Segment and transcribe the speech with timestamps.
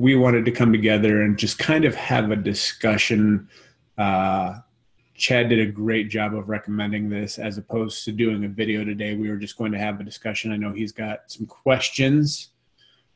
[0.00, 3.48] we wanted to come together and just kind of have a discussion.
[3.98, 4.54] Uh,
[5.14, 9.14] Chad did a great job of recommending this as opposed to doing a video today.
[9.14, 10.52] We were just going to have a discussion.
[10.52, 12.48] I know he's got some questions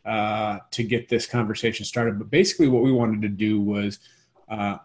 [0.05, 4.01] uh, to get this conversation started, but basically, what we wanted to do was
[4.51, 4.77] uh,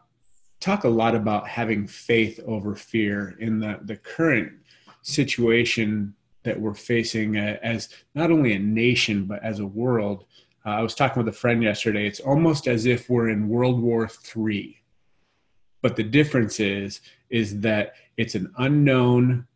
[0.62, 4.54] talk a lot about having faith over fear in the, the current
[5.02, 6.14] situation
[6.44, 10.24] that we're facing as not only a nation, but as a world.
[10.66, 12.06] Uh, I was talking with a friend yesterday.
[12.06, 14.76] It's almost as if we're in World War III.
[15.82, 19.48] But the difference is, is that it's an unknown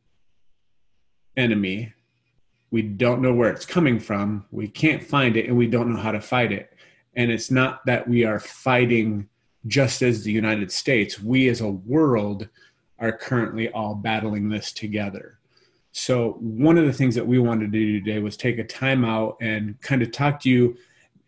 [1.36, 1.94] enemy.
[2.72, 4.46] We don't know where it's coming from.
[4.52, 6.74] We can't find it, and we don't know how to fight it.
[7.16, 9.28] And it's not that we are fighting
[9.68, 11.20] just as the United States.
[11.20, 12.48] We as a world
[13.00, 15.40] are currently all battling this together.
[15.92, 19.06] So, one of the things that we wanted to do today was take a time
[19.06, 20.76] out and kind of talk to you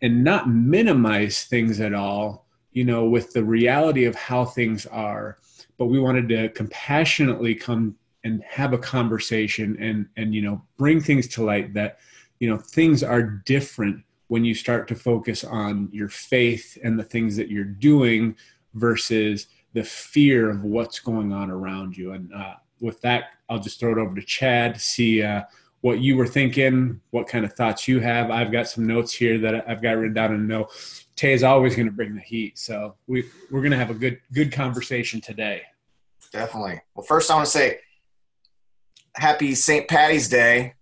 [0.06, 5.36] and not minimize things at all, you know, with the reality of how things are.
[5.78, 11.00] But we wanted to compassionately come and have a conversation and, and, you know, bring
[11.00, 11.98] things to light that,
[12.38, 17.04] you know, things are different when you start to focus on your faith and the
[17.04, 18.36] things that you're doing
[18.74, 22.12] versus the fear of what's going on around you.
[22.12, 25.42] And uh, with that, I'll just throw it over to Chad to see uh,
[25.80, 28.30] what you were thinking, what kind of thoughts you have.
[28.30, 30.68] I've got some notes here that I've got written down and know
[31.14, 32.58] Tay is always going to bring the heat.
[32.58, 35.62] So we, we're going to have a good, good conversation today.
[36.32, 36.80] Definitely.
[36.94, 37.78] Well, first I want to say
[39.16, 39.88] happy St.
[39.88, 40.74] Patty's Day.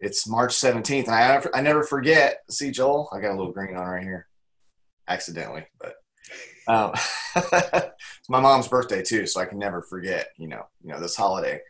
[0.00, 1.06] It's March 17th.
[1.06, 2.42] And I, I never forget.
[2.50, 4.26] See, Joel, I got a little green on right here
[5.08, 5.94] accidentally, but
[6.68, 6.92] um,
[7.36, 11.16] it's my mom's birthday too, so I can never forget, you know, you know, this
[11.16, 11.60] holiday.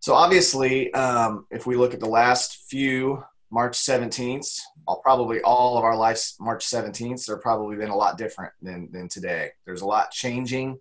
[0.00, 5.76] So obviously, um, if we look at the last few March 17th, all, probably all
[5.76, 9.50] of our lives March 17th, they're probably been a lot different than, than today.
[9.64, 10.78] There's a lot changing.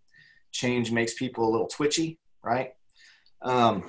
[0.52, 2.74] Change makes people a little twitchy, right?
[3.42, 3.84] Um,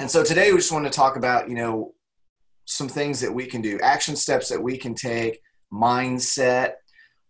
[0.00, 1.94] and so today we just want to talk about, you know,
[2.64, 5.40] some things that we can do, action steps that we can take,
[5.72, 6.74] mindset,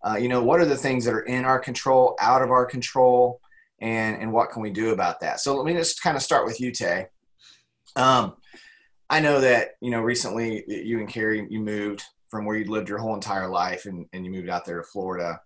[0.06, 2.65] uh, you know, what are the things that are in our control, out of our
[2.65, 3.41] control,
[3.81, 5.41] and and what can we do about that?
[5.41, 7.06] So let me just kind of start with you, Tay.
[7.98, 8.36] Um,
[9.10, 12.88] I know that you know recently you and Carrie you moved from where you lived
[12.88, 15.41] your whole entire life, and and you moved out there to Florida,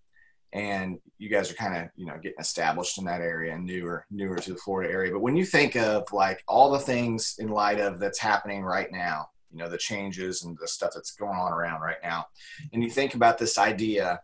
[0.52, 4.04] and you guys are kind of you know getting established in that area and newer
[4.10, 5.12] newer to the Florida area.
[5.12, 8.92] But when you think of like all the things in light of that's happening right
[8.92, 12.26] now, you know the changes and the stuff that's going on around right now,
[12.74, 14.20] and you think about this idea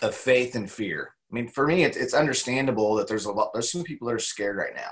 [0.00, 1.14] of faith and fear.
[1.30, 3.52] I mean, for me, it's, it's understandable that there's a lot.
[3.52, 4.90] There's some people that are scared right now.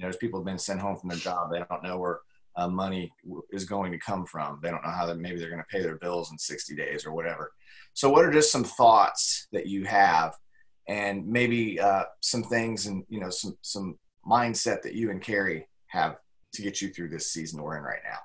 [0.00, 1.50] Know, there's people have been sent home from their job.
[1.50, 2.20] They don't know where
[2.56, 3.12] uh, money
[3.52, 4.58] is going to come from.
[4.62, 7.06] They don't know how that maybe they're going to pay their bills in 60 days
[7.06, 7.52] or whatever.
[7.92, 10.34] So, what are just some thoughts that you have,
[10.88, 15.66] and maybe uh, some things and you know some some mindset that you and Carrie
[15.88, 16.16] have
[16.54, 18.18] to get you through this season we're in right now?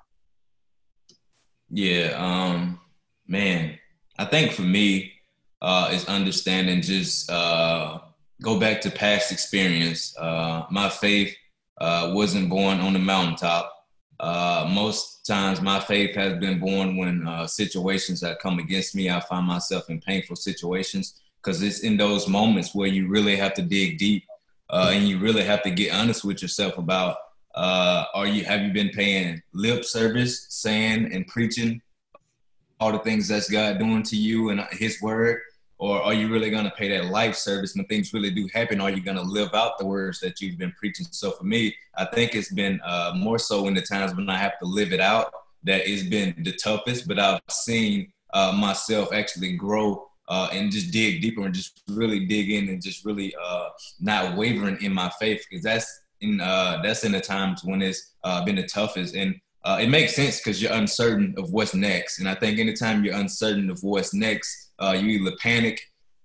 [1.68, 2.80] Yeah, um,
[3.26, 3.78] man,
[4.18, 5.12] I think for me,
[5.60, 7.98] uh, is understanding just uh,
[8.40, 10.16] go back to past experience.
[10.16, 11.36] Uh, my faith
[11.78, 13.72] uh, wasn't born on the mountaintop.
[14.18, 19.10] Uh, most times, my faith has been born when uh, situations that come against me.
[19.10, 23.54] I find myself in painful situations because it's in those moments where you really have
[23.54, 24.24] to dig deep
[24.70, 27.18] and you really have to get honest with yourself about
[27.54, 31.80] are you have you been paying lip service, saying and preaching
[32.80, 35.40] all the things that's God doing to you and His word?
[35.78, 38.80] Or are you really going to pay that life service when things really do happen?
[38.80, 41.06] Are you going to live out the words that you've been preaching?
[41.10, 44.38] So for me, I think it's been uh, more so in the times when I
[44.38, 45.32] have to live it out
[45.64, 50.92] that it's been the toughest, but I've seen uh, myself actually grow uh, and just
[50.92, 53.68] dig deeper and just really dig in and just really uh,
[54.00, 58.14] not wavering in my faith because that's in uh, that's in the times when it's
[58.24, 59.34] uh, been the toughest and
[59.66, 62.20] uh, it makes sense because you're uncertain of what's next.
[62.20, 65.80] And I think anytime you're uncertain of what's next, uh, you either panic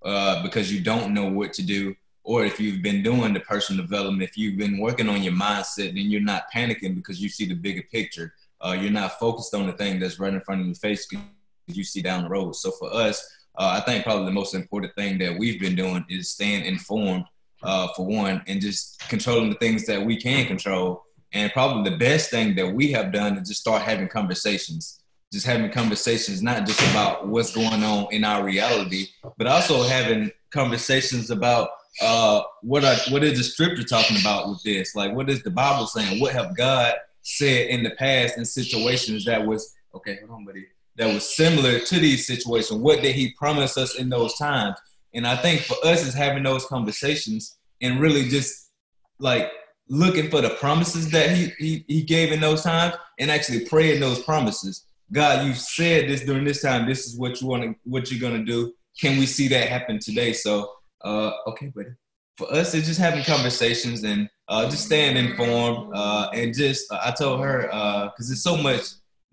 [0.05, 3.83] uh, because you don't know what to do, or if you've been doing the personal
[3.83, 7.47] development, if you've been working on your mindset, then you're not panicking because you see
[7.47, 8.31] the bigger picture.
[8.63, 11.25] Uh, you're not focused on the thing that's right in front of your face because
[11.65, 12.55] you see down the road.
[12.55, 13.27] So for us,
[13.57, 17.25] uh, I think probably the most important thing that we've been doing is staying informed,
[17.63, 21.97] uh, for one, and just controlling the things that we can control and probably the
[21.97, 24.99] best thing that we have done is just start having conversations.
[25.31, 29.07] Just having conversations, not just about what's going on in our reality,
[29.37, 31.69] but also having conversations about
[32.01, 34.93] uh, what are, what is the scripture talking about with this?
[34.93, 36.19] Like, what is the Bible saying?
[36.19, 40.17] What have God said in the past in situations that was okay?
[40.19, 40.67] Hold on, buddy.
[40.97, 42.81] that was similar to these situations.
[42.81, 44.75] What did he promise us in those times?
[45.13, 48.71] And I think for us is having those conversations and really just
[49.19, 49.51] like
[49.91, 53.99] looking for the promises that he, he, he gave in those times and actually praying
[53.99, 54.85] those promises.
[55.11, 56.87] God, you said this during this time.
[56.87, 58.73] This is what you want to, what you're gonna do.
[58.99, 60.31] Can we see that happen today?
[60.31, 60.71] So,
[61.03, 61.89] uh, okay, buddy.
[62.37, 65.91] For us, it's just having conversations and uh, just staying informed.
[65.93, 68.83] Uh, and just, I told her because uh, there's so much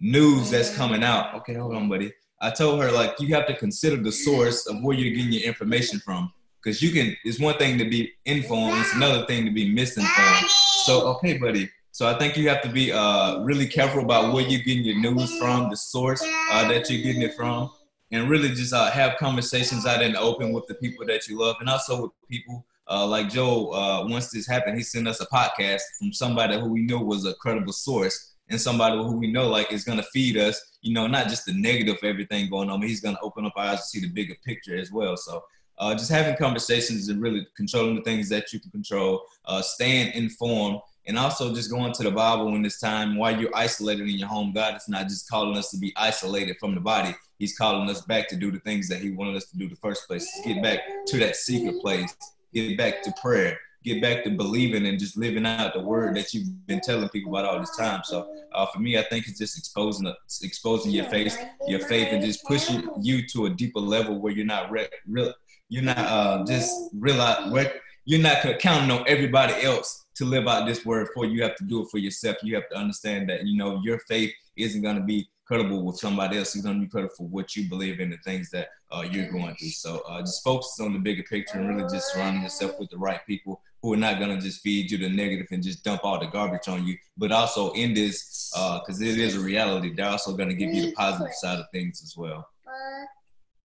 [0.00, 1.36] news that's coming out.
[1.36, 2.12] Okay, hold on, buddy.
[2.40, 5.44] I told her like you have to consider the source of where you're getting your
[5.44, 6.32] information from
[6.62, 7.16] because you can.
[7.24, 10.48] It's one thing to be informed; it's another thing to be misinformed.
[10.84, 11.68] So, okay, buddy.
[11.98, 15.00] So I think you have to be uh, really careful about where you're getting your
[15.00, 17.70] news from, the source uh, that you're getting it from,
[18.12, 21.38] and really just uh, have conversations out in the open with the people that you
[21.38, 23.72] love, and also with people uh, like Joe.
[23.72, 27.26] Uh, once this happened, he sent us a podcast from somebody who we knew was
[27.26, 30.78] a credible source and somebody who we know like is gonna feed us.
[30.82, 33.72] You know, not just the negative everything going on, but he's gonna open up our
[33.72, 35.16] eyes to see the bigger picture as well.
[35.16, 35.42] So.
[35.78, 40.12] Uh, just having conversations and really controlling the things that you can control, uh, staying
[40.14, 44.18] informed, and also just going to the Bible in this time while you're isolated in
[44.18, 44.52] your home.
[44.52, 47.14] God is not just calling us to be isolated from the body.
[47.38, 49.76] He's calling us back to do the things that he wanted us to do the
[49.76, 50.28] first place.
[50.44, 52.14] Get back to that secret place.
[52.52, 53.58] Get back to prayer.
[53.84, 57.30] Get back to believing and just living out the word that you've been telling people
[57.30, 58.02] about all this time.
[58.04, 61.38] So uh, for me, I think it's just exposing exposing your face,
[61.68, 65.32] your faith, and just pushing you to a deeper level where you're not re- real,
[65.68, 67.72] you're not uh, just realize where
[68.04, 71.36] you're not counting on everybody else to live out this word for you.
[71.36, 72.38] You have to do it for yourself.
[72.42, 75.98] You have to understand that, you know, your faith isn't going to be credible with
[75.98, 76.54] somebody else.
[76.54, 79.30] It's going to be credible for what you believe in, the things that uh, you're
[79.30, 79.68] going through.
[79.68, 82.96] So uh, just focus on the bigger picture and really just surrounding yourself with the
[82.96, 86.00] right people who are not going to just feed you the negative and just dump
[86.02, 86.96] all the garbage on you.
[87.18, 90.72] But also in this, because uh, it is a reality, they're also going to give
[90.72, 92.48] you the positive side of things as well.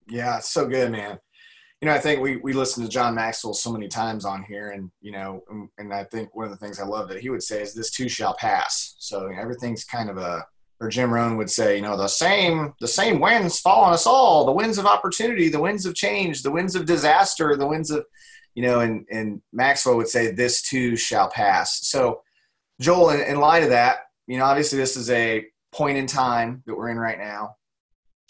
[0.07, 1.19] Yeah, so good, man
[1.81, 4.69] you know, I think we we listened to John Maxwell so many times on here,
[4.69, 7.29] and you know, and, and I think one of the things I love that he
[7.29, 10.45] would say is, "This too shall pass." So you know, everything's kind of a,
[10.79, 14.05] or Jim Rohn would say, you know, the same the same winds fall on us
[14.05, 17.89] all, the winds of opportunity, the winds of change, the winds of disaster, the winds
[17.89, 18.05] of,
[18.53, 22.21] you know, and and Maxwell would say, "This too shall pass." So,
[22.79, 26.61] Joel, in, in light of that, you know, obviously this is a point in time
[26.67, 27.55] that we're in right now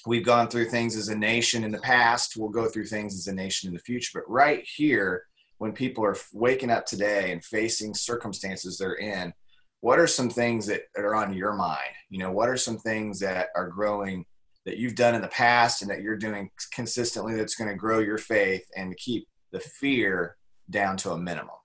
[0.06, 3.28] we've gone through things as a nation in the past we'll go through things as
[3.28, 4.20] a nation in the future.
[4.20, 5.24] But right here
[5.58, 9.34] when people are waking up today and facing circumstances they're in
[9.82, 11.80] what are some things that are on your mind?
[12.10, 14.26] You know what are some things that are growing
[14.66, 17.98] that you've done in the past and that you're doing consistently that's going to grow
[17.98, 20.38] your faith and keep the fear
[20.70, 21.56] down to a minimum?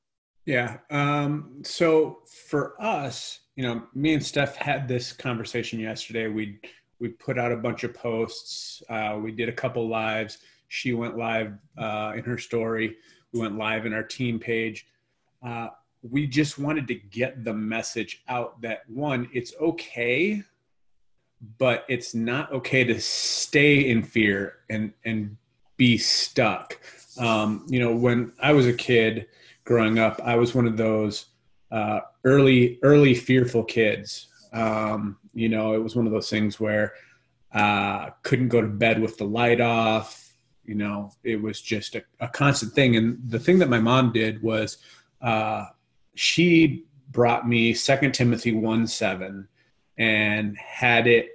[0.46, 6.28] Yeah um, so for us you know me and steph had this conversation yesterday.
[6.28, 6.58] We
[6.98, 8.82] we put out a bunch of posts.
[8.88, 10.38] Uh, we did a couple lives.
[10.68, 12.96] She went live uh, in her story.
[13.32, 14.86] We went live in our team page.
[15.42, 15.68] Uh,
[16.02, 20.42] we just wanted to get the message out that one, it's okay,
[21.58, 25.36] but it's not okay to stay in fear and and
[25.76, 26.78] be stuck.
[27.18, 29.26] Um, you know, when I was a kid
[29.64, 31.26] growing up, I was one of those
[31.70, 34.28] uh, early early fearful kids.
[34.56, 36.94] Um, you know, it was one of those things where
[37.52, 40.32] uh, couldn't go to bed with the light off.
[40.64, 42.96] You know, it was just a, a constant thing.
[42.96, 44.78] And the thing that my mom did was
[45.20, 45.66] uh,
[46.14, 49.46] she brought me Second Timothy 1 7
[49.98, 51.28] and had it,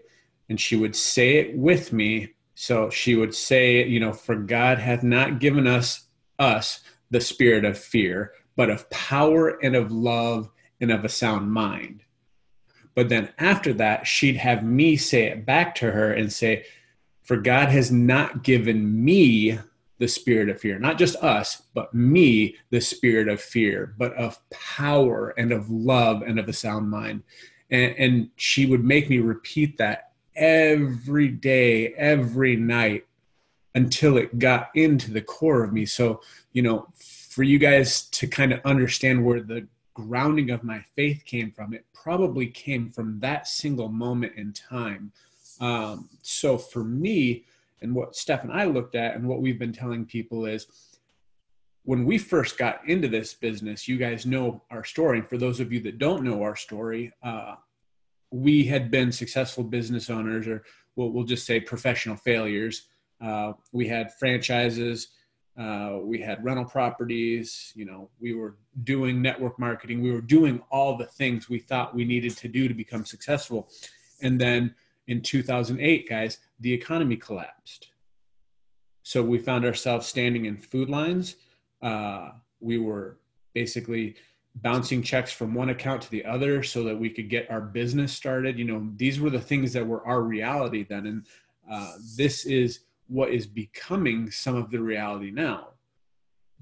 [0.50, 2.34] and she would say it with me.
[2.56, 6.08] So she would say, you know, for God hath not given us
[6.38, 6.82] us
[7.12, 12.04] the spirit of fear, but of power and of love and of a sound mind.
[12.96, 16.66] But then after that, she'd have me say it back to her and say,
[17.22, 19.60] For God has not given me
[19.98, 24.40] the spirit of fear, not just us, but me, the spirit of fear, but of
[24.50, 27.24] power and of love and of a sound mind.
[27.70, 33.06] And, and she would make me repeat that every day, every night
[33.76, 35.86] until it got into the core of me.
[35.86, 36.22] So,
[36.52, 41.24] you know, for you guys to kind of understand where the grounding of my faith
[41.26, 45.12] came from, it probably came from that single moment in time.
[45.60, 47.46] Um, so for me,
[47.82, 50.68] and what Steph and I looked at, and what we've been telling people is
[51.84, 55.20] when we first got into this business, you guys know our story.
[55.20, 57.56] And for those of you that don't know our story, uh,
[58.30, 60.64] we had been successful business owners, or
[60.96, 62.88] we'll, we'll just say professional failures.
[63.20, 65.10] Uh, we had franchises
[65.58, 67.74] uh, we had rental properties.
[67.76, 70.02] You know, we were doing network marketing.
[70.02, 73.70] We were doing all the things we thought we needed to do to become successful.
[74.22, 74.74] And then
[75.08, 77.90] in 2008, guys, the economy collapsed.
[79.04, 81.36] So we found ourselves standing in food lines.
[81.82, 82.30] Uh,
[82.60, 83.18] we were
[83.54, 84.16] basically
[84.56, 88.14] bouncing checks from one account to the other so that we could get our business
[88.14, 88.58] started.
[88.60, 91.06] You know, these were the things that were our reality then.
[91.08, 91.26] And
[91.70, 92.82] uh, this is
[93.12, 95.68] what is becoming some of the reality now.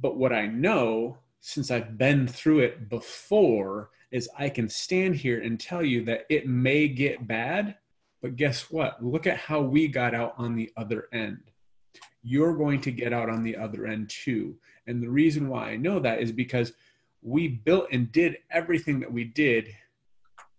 [0.01, 5.39] But what I know, since I've been through it before, is I can stand here
[5.41, 7.75] and tell you that it may get bad,
[8.23, 9.03] but guess what?
[9.05, 11.51] Look at how we got out on the other end.
[12.23, 14.57] You're going to get out on the other end too.
[14.87, 16.73] And the reason why I know that is because
[17.21, 19.67] we built and did everything that we did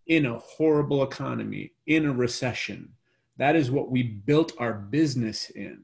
[0.07, 2.93] in a horrible economy, in a recession.
[3.41, 5.81] That is what we built our business in.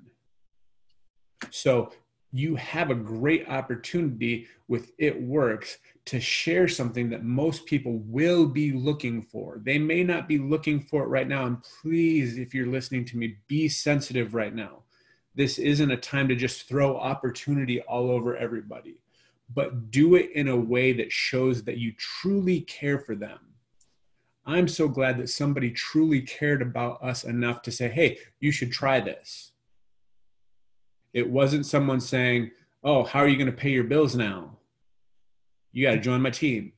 [1.51, 1.91] So
[2.31, 8.47] you have a great opportunity with It Works to share something that most people will
[8.47, 9.63] be looking for.
[9.65, 11.47] They may not be looking for it right now.
[11.47, 14.83] And please, if you're listening to me, be sensitive right now.
[15.35, 18.97] This isn't a time to just throw opportunity all over everybody,
[19.55, 23.39] but do it in a way that shows that you truly care for them.
[24.47, 28.73] I'm so glad that somebody truly cared about us enough to say, hey, you should
[28.73, 29.53] try this.
[31.13, 32.53] It wasn't someone saying,
[32.85, 34.57] oh, how are you going to pay your bills now?
[35.77, 36.73] you got to join my team.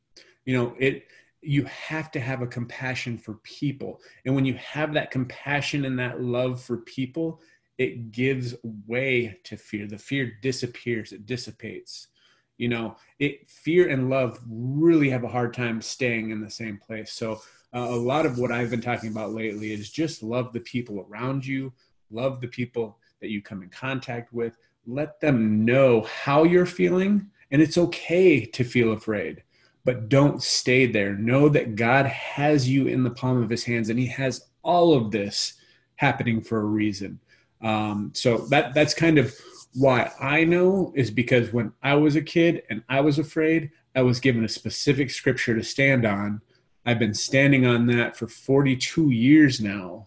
[0.45, 1.05] You know it
[1.41, 4.01] you have to have a compassion for people.
[4.25, 7.41] And when you have that compassion and that love for people
[7.79, 8.57] it gives
[8.89, 9.87] way to fear.
[9.87, 12.09] The fear disappears it dissipates.
[12.57, 16.77] You know it fear and love really have a hard time staying in the same
[16.77, 17.13] place.
[17.13, 17.41] So
[17.75, 21.07] uh, a lot of what i've been talking about lately is just love the people
[21.09, 21.73] around you
[22.11, 24.57] love the people that you come in contact with
[24.87, 29.43] let them know how you're feeling and it's okay to feel afraid,
[29.85, 31.15] but don't stay there.
[31.15, 34.95] Know that God has you in the palm of his hands and he has all
[34.95, 35.55] of this
[35.97, 37.21] happening for a reason.
[37.63, 39.35] Um, so that that's kind of
[39.75, 44.03] why I know is because when I was a kid and I was afraid, I
[44.03, 46.41] was given a specific scripture to stand on.
[46.89, 50.07] I've been standing on that for 42 years now,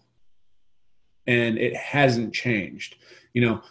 [1.28, 2.96] and it hasn't changed.
[3.34, 3.62] You know,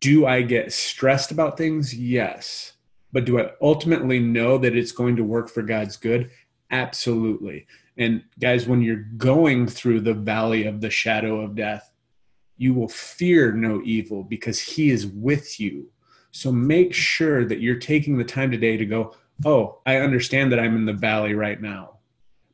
[0.00, 1.94] do I get stressed about things?
[1.94, 2.72] Yes.
[3.12, 6.30] But do I ultimately know that it's going to work for God's good?
[6.70, 7.66] Absolutely.
[7.98, 11.92] And guys, when you're going through the valley of the shadow of death,
[12.56, 15.90] you will fear no evil because he is with you.
[16.30, 20.58] So make sure that you're taking the time today to go, oh, I understand that
[20.58, 21.98] I'm in the valley right now,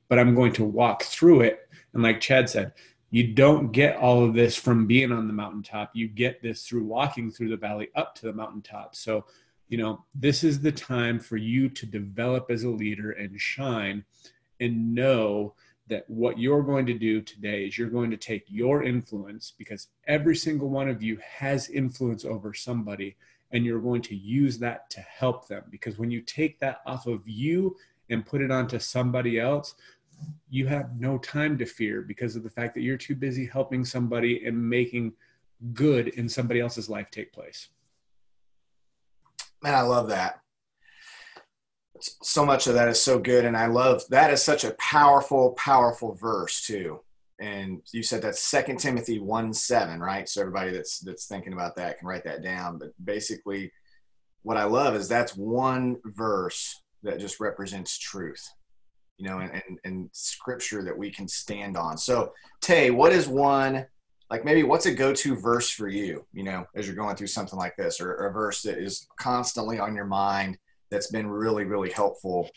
[0.09, 1.69] but I'm going to walk through it.
[1.93, 2.73] And like Chad said,
[3.11, 5.93] you don't get all of this from being on the mountaintop.
[5.95, 8.95] You get this through walking through the valley up to the mountaintop.
[8.95, 9.25] So
[9.69, 14.05] you know, this is the time for you to develop as a leader and shine
[14.61, 15.55] and know
[15.89, 19.89] that what you're going to do today is you're going to take your influence because
[20.07, 23.17] every single one of you has influence over somebody
[23.53, 27.07] and you're going to use that to help them because when you take that off
[27.07, 27.77] of you
[28.11, 29.75] and put it onto somebody else
[30.49, 33.85] you have no time to fear because of the fact that you're too busy helping
[33.85, 35.13] somebody and making
[35.73, 37.69] good in somebody else's life take place
[39.63, 40.41] Man, I love that.
[42.01, 43.45] So much of that is so good.
[43.45, 47.01] And I love that is such a powerful, powerful verse too.
[47.41, 50.29] And you said that's Second Timothy 1 7, right?
[50.29, 52.79] So everybody that's that's thinking about that can write that down.
[52.79, 53.73] But basically,
[54.43, 58.49] what I love is that's one verse that just represents truth,
[59.19, 61.97] you know, and, and, and scripture that we can stand on.
[61.97, 63.87] So, Tay, what is one
[64.31, 67.59] like maybe what's a go-to verse for you you know as you're going through something
[67.59, 70.59] like this or, or a verse that is constantly on your mind
[70.91, 72.49] that's been really really helpful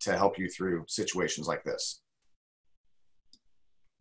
[0.00, 2.00] to help you through situations like this?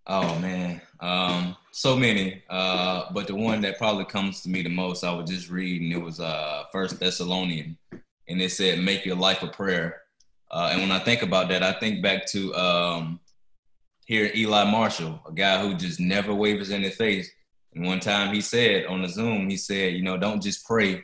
[0.08, 0.82] Oh man.
[1.00, 2.42] Um, so many.
[2.50, 5.92] Uh, but the one that probably comes to me the most i was just reading
[5.92, 7.78] it was uh first thessalonian
[8.28, 10.01] and it said make your life a prayer
[10.52, 13.20] uh, and when i think about that i think back to um,
[14.12, 17.32] here Eli Marshall, a guy who just never wavers in his face.
[17.74, 21.02] And one time he said on the Zoom, he said, you know, don't just pray,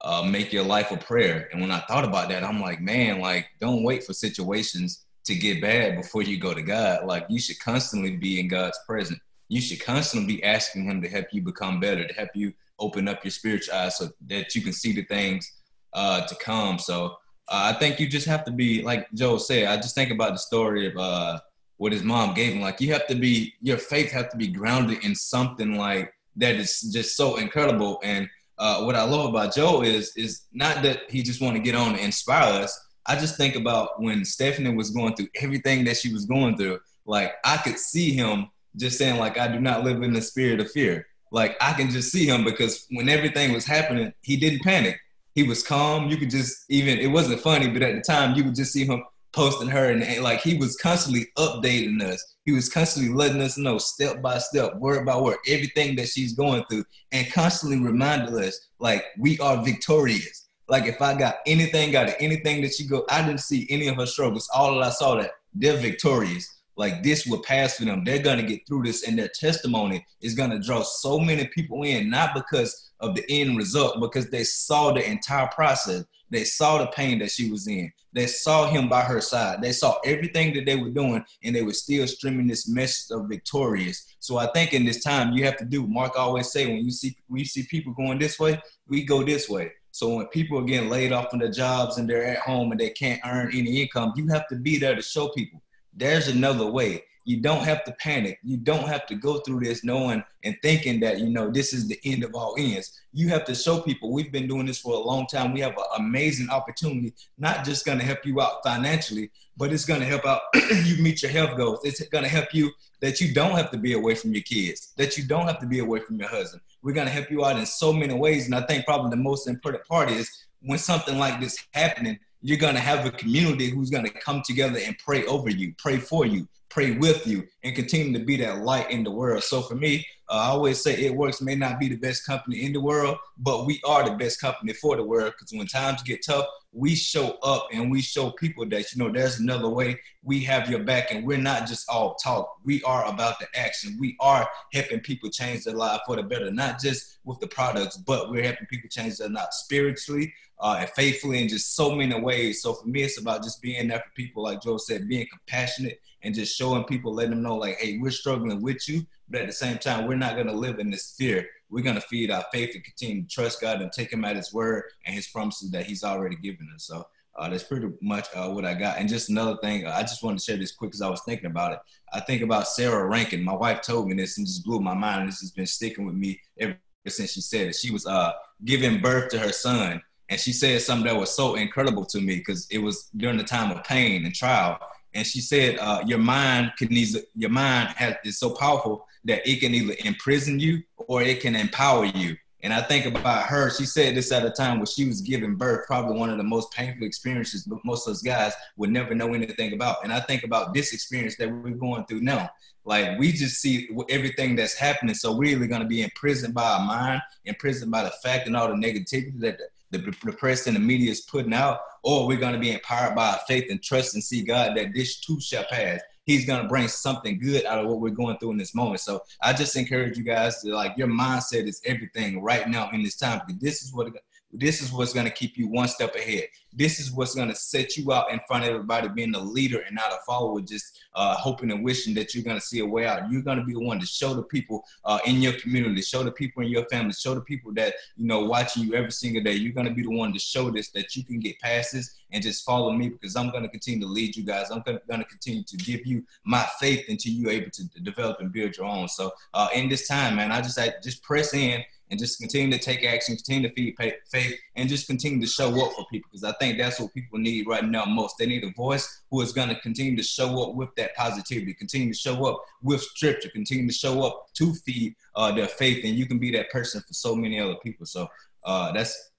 [0.00, 1.48] uh, make your life a prayer.
[1.52, 5.36] And when I thought about that, I'm like, man, like, don't wait for situations to
[5.36, 7.06] get bad before you go to God.
[7.06, 9.20] Like, you should constantly be in God's presence.
[9.48, 13.06] You should constantly be asking Him to help you become better, to help you open
[13.06, 15.48] up your spiritual eyes so that you can see the things
[15.92, 16.80] uh, to come.
[16.80, 17.18] So
[17.50, 20.32] uh, I think you just have to be, like Joe said, I just think about
[20.32, 21.40] the story of, uh,
[21.78, 22.60] what his mom gave him.
[22.60, 26.56] Like you have to be, your faith has to be grounded in something like that
[26.56, 28.00] is just so incredible.
[28.02, 28.28] And
[28.58, 31.74] uh, what I love about Joe is is not that he just want to get
[31.74, 32.78] on and inspire us.
[33.06, 36.80] I just think about when Stephanie was going through everything that she was going through.
[37.06, 40.60] Like I could see him just saying like I do not live in the spirit
[40.60, 41.06] of fear.
[41.30, 44.98] Like I can just see him because when everything was happening, he didn't panic.
[45.38, 46.08] He was calm.
[46.08, 48.84] You could just even it wasn't funny, but at the time you would just see
[48.84, 52.34] him posting her and like he was constantly updating us.
[52.44, 56.32] He was constantly letting us know step by step, word by word, everything that she's
[56.32, 60.48] going through, and constantly reminding us like we are victorious.
[60.68, 63.86] Like if I got anything out of anything that she go, I didn't see any
[63.86, 64.50] of her struggles.
[64.52, 66.52] All that I saw that they're victorious.
[66.78, 68.04] Like this will pass for them.
[68.04, 72.08] They're gonna get through this, and their testimony is gonna draw so many people in,
[72.08, 76.04] not because of the end result, because they saw the entire process.
[76.30, 77.90] They saw the pain that she was in.
[78.12, 79.60] They saw him by her side.
[79.60, 83.28] They saw everything that they were doing, and they were still streaming this message of
[83.28, 84.14] victorious.
[84.20, 85.84] So I think in this time you have to do.
[85.84, 89.24] Mark always say when you see when you see people going this way, we go
[89.24, 89.72] this way.
[89.90, 92.78] So when people are getting laid off from their jobs and they're at home and
[92.78, 95.60] they can't earn any income, you have to be there to show people
[95.98, 97.04] there's another way.
[97.24, 98.38] You don't have to panic.
[98.42, 101.86] You don't have to go through this knowing and thinking that, you know, this is
[101.86, 103.02] the end of all ends.
[103.12, 105.52] You have to show people we've been doing this for a long time.
[105.52, 109.84] We have an amazing opportunity, not just going to help you out financially, but it's
[109.84, 110.40] going to help out
[110.84, 111.80] you meet your health goals.
[111.84, 114.94] It's going to help you that you don't have to be away from your kids,
[114.96, 116.62] that you don't have to be away from your husband.
[116.82, 118.46] We're going to help you out in so many ways.
[118.46, 122.58] And I think probably the most important part is when something like this happening, you're
[122.58, 125.96] going to have a community who's going to come together and pray over you, pray
[125.98, 129.42] for you, pray with you, and continue to be that light in the world.
[129.42, 132.64] So for me, uh, I always say it works may not be the best company
[132.64, 136.02] in the world, but we are the best company for the world because when times
[136.02, 139.98] get tough, we show up and we show people that, you know, there's another way.
[140.22, 142.56] We have your back and we're not just all talk.
[142.62, 143.96] We are about the action.
[143.98, 147.96] We are helping people change their life for the better, not just with the products,
[147.96, 152.18] but we're helping people change their life spiritually, uh, and faithfully in just so many
[152.18, 152.62] ways.
[152.62, 156.00] So for me, it's about just being there for people, like Joe said, being compassionate
[156.22, 159.46] and just showing people, letting them know, like, hey, we're struggling with you, but at
[159.46, 161.46] the same time, we're not going to live in this fear.
[161.70, 164.36] We're going to feed our faith and continue to trust God and take Him at
[164.36, 166.86] His word and His promises that He's already given us.
[166.86, 167.06] So
[167.38, 168.98] uh, that's pretty much uh, what I got.
[168.98, 171.22] And just another thing, uh, I just wanted to share this quick because I was
[171.22, 171.78] thinking about it.
[172.12, 173.44] I think about Sarah Rankin.
[173.44, 175.20] My wife told me this and just blew my mind.
[175.20, 177.76] And this has been sticking with me ever since she said it.
[177.76, 178.32] She was uh,
[178.64, 182.36] giving birth to her son and she said something that was so incredible to me
[182.36, 184.78] because it was during the time of pain and trial.
[185.14, 189.48] And she said, uh, "Your mind can either your mind has, is so powerful that
[189.48, 193.70] it can either imprison you or it can empower you." And I think about her.
[193.70, 196.44] She said this at a time when she was giving birth, probably one of the
[196.44, 200.02] most painful experiences most of us guys would never know anything about.
[200.02, 202.50] And I think about this experience that we're going through now.
[202.84, 205.14] Like we just see everything that's happening.
[205.14, 208.56] So we're either going to be imprisoned by our mind, imprisoned by the fact and
[208.56, 212.38] all the negativity that the, the press and the media is putting out, or we're
[212.38, 215.40] going to be empowered by our faith and trust and see God that this too
[215.40, 216.00] shall pass.
[216.24, 219.00] He's going to bring something good out of what we're going through in this moment.
[219.00, 223.02] So I just encourage you guys to like your mindset is everything right now in
[223.02, 224.12] this time because this is what
[224.52, 226.44] this is what's going to keep you one step ahead.
[226.72, 229.80] This is what's going to set you out in front of everybody, being a leader
[229.80, 232.86] and not a follower, just uh, hoping and wishing that you're going to see a
[232.86, 233.30] way out.
[233.30, 236.22] You're going to be the one to show the people uh, in your community, show
[236.22, 239.42] the people in your family, show the people that you know watching you every single
[239.42, 239.52] day.
[239.52, 242.14] You're going to be the one to show this that you can get past this
[242.30, 244.70] and just follow me because I'm going to continue to lead you guys.
[244.70, 248.52] I'm going to continue to give you my faith until you're able to develop and
[248.52, 249.08] build your own.
[249.08, 252.70] So uh, in this time, man, I just I just press in and just continue
[252.76, 253.96] to take action, continue to feed
[254.30, 257.38] faith, and just continue to show up for people because I think that's what people
[257.38, 258.36] need right now most.
[258.38, 261.74] They need a voice who is going to continue to show up with that positivity,
[261.74, 266.04] continue to show up with scripture, continue to show up to feed uh, their faith,
[266.04, 268.06] and you can be that person for so many other people.
[268.06, 268.28] So
[268.64, 269.30] uh, that's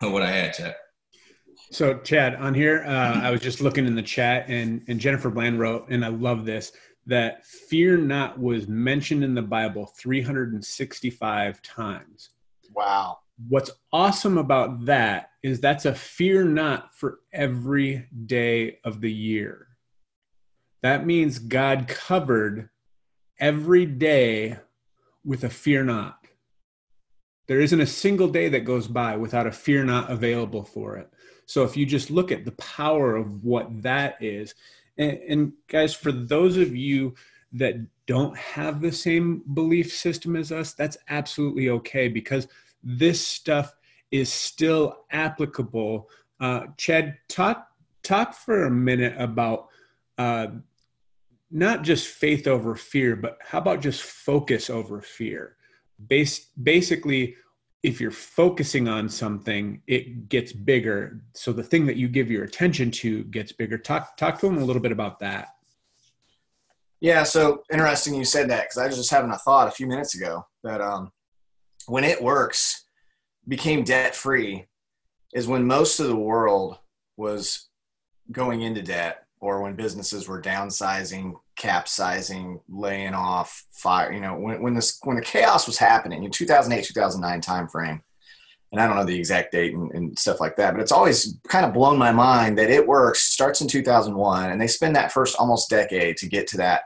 [0.00, 0.74] what I had, Chad.
[1.70, 5.30] So, Chad, on here, uh, I was just looking in the chat, and and Jennifer
[5.30, 6.72] Bland wrote, and I love this
[7.06, 12.30] that fear not was mentioned in the Bible 365 times.
[12.74, 13.18] Wow.
[13.48, 19.68] What's awesome about that is that's a fear not for every day of the year.
[20.82, 22.70] That means God covered
[23.38, 24.58] every day
[25.24, 26.18] with a fear not.
[27.46, 31.12] There isn't a single day that goes by without a fear not available for it.
[31.46, 34.54] So if you just look at the power of what that is,
[34.98, 37.14] and, and guys, for those of you
[37.52, 37.74] that
[38.06, 42.46] don't have the same belief system as us, that's absolutely okay because
[42.82, 43.74] this stuff
[44.10, 46.08] is still applicable.
[46.40, 47.68] Uh, Chad, talk
[48.02, 49.68] talk for a minute about
[50.16, 50.46] uh,
[51.50, 55.56] not just faith over fear, but how about just focus over fear?
[56.06, 57.36] Base, basically,
[57.86, 61.20] if you're focusing on something, it gets bigger.
[61.34, 63.78] So the thing that you give your attention to gets bigger.
[63.78, 65.50] Talk talk to them a little bit about that.
[67.00, 69.86] Yeah, so interesting you said that because I was just having a thought a few
[69.86, 71.12] minutes ago that um,
[71.86, 72.86] when it works,
[73.46, 74.66] became debt free
[75.32, 76.78] is when most of the world
[77.16, 77.68] was
[78.32, 84.12] going into debt or when businesses were downsizing, capsizing, laying off, fire.
[84.12, 88.00] You know, when when this when the chaos was happening in 2008, 2009 timeframe,
[88.72, 91.38] and I don't know the exact date and, and, stuff like that, but it's always
[91.48, 93.20] kind of blown my mind that it works.
[93.20, 96.82] Starts in 2001, and they spend that first almost decade to get to that,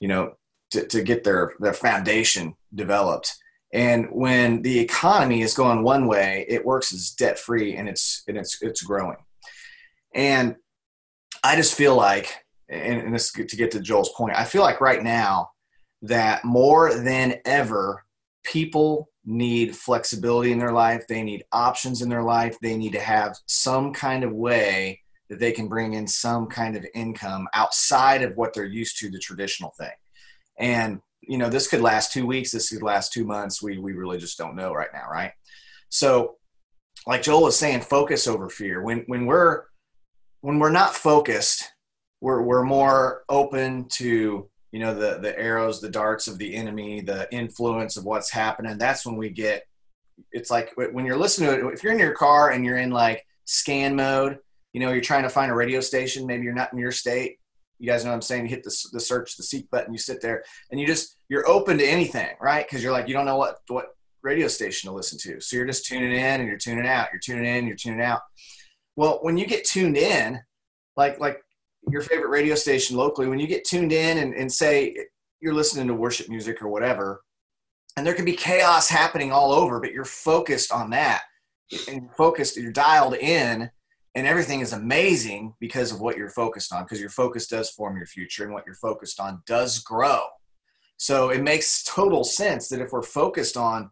[0.00, 0.32] you know,
[0.72, 3.34] to, to get their their foundation developed.
[3.72, 8.22] And when the economy is going one way, it works as debt free, and it's
[8.28, 9.16] and it's it's growing.
[10.14, 10.56] And
[11.42, 14.80] I just feel like, and, and this to get to Joel's point, I feel like
[14.80, 15.50] right now
[16.02, 18.04] that more than ever,
[18.42, 21.06] people need flexibility in their life.
[21.08, 22.58] They need options in their life.
[22.60, 25.00] They need to have some kind of way
[25.30, 29.10] that they can bring in some kind of income outside of what they're used to,
[29.10, 29.92] the traditional thing.
[30.58, 33.62] And, you know, this could last two weeks, this could last two months.
[33.62, 35.32] We, we really just don't know right now, right?
[35.88, 36.36] So,
[37.06, 38.82] like Joel was saying, focus over fear.
[38.82, 39.64] When, when we're
[40.44, 41.72] when we're not focused,
[42.20, 47.00] we're, we're more open to you know the the arrows, the darts of the enemy,
[47.00, 48.76] the influence of what's happening.
[48.76, 49.62] That's when we get.
[50.32, 51.74] It's like when you're listening to it.
[51.74, 54.40] If you're in your car and you're in like scan mode,
[54.72, 56.26] you know you're trying to find a radio station.
[56.26, 57.36] Maybe you're not in your state.
[57.78, 58.42] You guys know what I'm saying.
[58.42, 59.92] You hit the, the search, the seek button.
[59.92, 62.66] You sit there and you just you're open to anything, right?
[62.66, 65.40] Because you're like you don't know what what radio station to listen to.
[65.40, 67.10] So you're just tuning in and you're tuning out.
[67.12, 67.68] You're tuning in.
[67.68, 68.22] You're tuning out.
[68.96, 70.40] Well, when you get tuned in,
[70.96, 71.40] like like
[71.90, 74.96] your favorite radio station locally, when you get tuned in and, and say
[75.40, 77.22] you're listening to worship music or whatever,
[77.96, 81.22] and there can be chaos happening all over, but you're focused on that
[81.88, 83.70] and you're focused, you're dialed in,
[84.16, 87.96] and everything is amazing because of what you're focused on, because your focus does form
[87.96, 90.22] your future and what you're focused on does grow.
[90.96, 93.90] So it makes total sense that if we're focused on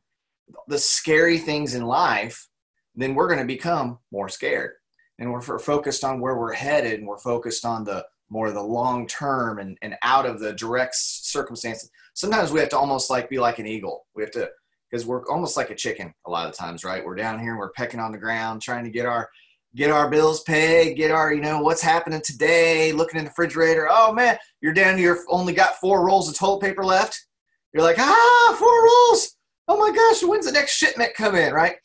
[0.68, 2.48] the scary things in life,
[2.94, 4.72] then we're going to become more scared
[5.18, 9.06] and we're focused on where we're headed and we're focused on the more the long
[9.06, 13.38] term and, and out of the direct circumstances sometimes we have to almost like be
[13.38, 14.06] like an eagle.
[14.14, 14.50] We have to
[14.90, 17.04] because we're almost like a chicken a lot of times right?
[17.04, 19.28] We're down here and we're pecking on the ground trying to get our
[19.74, 23.88] get our bills paid get our you know what's happening today looking in the refrigerator.
[23.90, 27.26] Oh man you're down here only got four rolls of toilet paper left.
[27.72, 29.36] You're like ah four rolls!
[29.68, 31.52] Oh my gosh when's the next shipment come in?
[31.52, 31.76] Right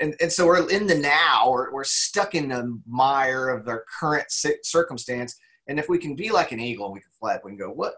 [0.00, 3.84] and, and so we're in the now we're, we're stuck in the mire of their
[4.00, 5.36] current circumstance.
[5.68, 7.70] And if we can be like an eagle and we can fly up can go
[7.70, 7.94] what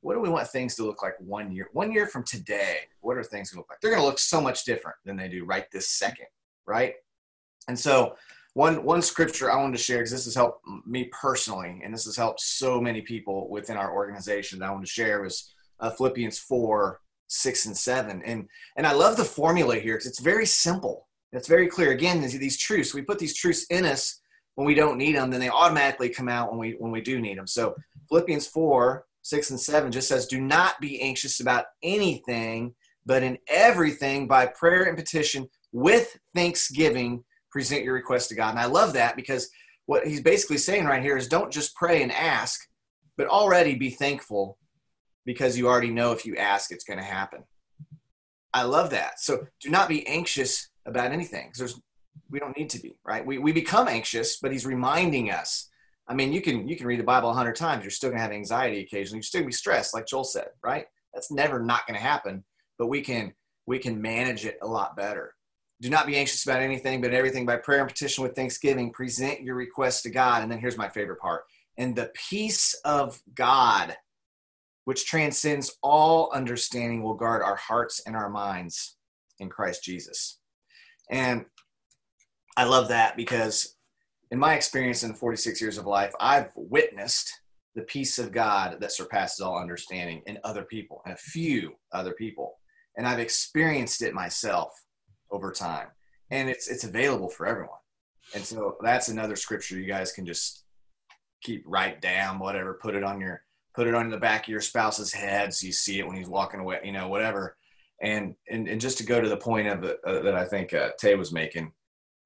[0.00, 2.78] what do we want things to look like one year one year from today?
[3.00, 3.80] What are things going to look like?
[3.80, 6.26] They're going to look so much different than they do right this second
[6.68, 6.94] right?
[7.66, 8.14] And so
[8.54, 12.06] one one scripture i wanted to share because this has helped me personally and this
[12.06, 15.90] has helped so many people within our organization that i want to share was uh,
[15.90, 20.46] philippians 4 6 and 7 and and i love the formula here because it's very
[20.46, 21.90] simple it's very clear.
[21.90, 24.20] Again, these truths, we put these truths in us
[24.58, 27.20] when we don't need them, then they automatically come out when we when we do
[27.20, 27.46] need them.
[27.46, 27.76] So
[28.08, 32.74] Philippians 4, 6 and 7 just says, Do not be anxious about anything,
[33.06, 38.50] but in everything by prayer and petition with thanksgiving, present your request to God.
[38.50, 39.48] And I love that because
[39.86, 42.60] what he's basically saying right here is don't just pray and ask,
[43.16, 44.58] but already be thankful
[45.24, 47.44] because you already know if you ask, it's going to happen.
[48.52, 49.20] I love that.
[49.20, 51.52] So do not be anxious about anything.
[51.56, 51.80] There's
[52.30, 53.24] we don't need to be, right?
[53.24, 55.68] We we become anxious, but he's reminding us.
[56.06, 58.22] I mean, you can you can read the Bible a hundred times, you're still gonna
[58.22, 59.18] have anxiety occasionally.
[59.18, 60.86] You're still gonna be stressed, like Joel said, right?
[61.14, 62.44] That's never not gonna happen,
[62.78, 63.34] but we can
[63.66, 65.34] we can manage it a lot better.
[65.80, 68.90] Do not be anxious about anything, but everything by prayer and petition with thanksgiving.
[68.90, 70.42] Present your request to God.
[70.42, 71.44] And then here's my favorite part.
[71.76, 73.96] And the peace of God,
[74.86, 78.96] which transcends all understanding, will guard our hearts and our minds
[79.38, 80.37] in Christ Jesus.
[81.10, 81.44] And
[82.56, 83.76] I love that because
[84.30, 87.30] in my experience in 46 years of life, I've witnessed
[87.74, 92.12] the peace of God that surpasses all understanding in other people and a few other
[92.12, 92.58] people.
[92.96, 94.72] And I've experienced it myself
[95.30, 95.88] over time.
[96.30, 97.78] And it's it's available for everyone.
[98.34, 100.64] And so that's another scripture you guys can just
[101.42, 103.42] keep write down, whatever, put it on your
[103.74, 106.28] put it on the back of your spouse's head so you see it when he's
[106.28, 107.56] walking away, you know, whatever.
[108.00, 110.90] And and, and just to go to the point of uh, that I think uh,
[110.98, 111.72] Tay was making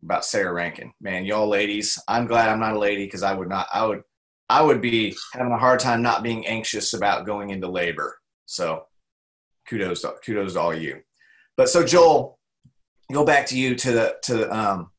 [0.02, 3.48] about Sarah Rankin, man, y'all ladies, I'm glad I'm not a lady because I would
[3.48, 4.02] not, I would,
[4.48, 8.18] I would be having a hard time not being anxious about going into labor.
[8.46, 8.84] So
[9.68, 11.00] kudos, to, kudos to all you.
[11.56, 12.38] But so Joel,
[13.12, 14.90] go back to you to the to um,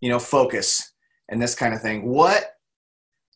[0.00, 0.92] you know focus
[1.28, 2.06] and this kind of thing.
[2.06, 2.44] What